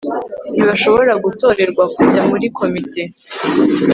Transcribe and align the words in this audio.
ntibashobora 0.53 1.13
gutorerwa 1.23 1.83
kujya 1.95 2.21
muri 2.29 2.45
komite 2.57 3.01